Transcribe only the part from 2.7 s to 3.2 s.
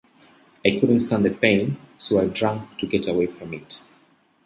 to get